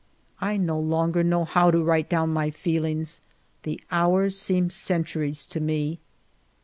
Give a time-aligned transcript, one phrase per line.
[0.39, 3.21] I no longer know how to write down my feel ings;
[3.61, 5.99] the hours seem centuries to me.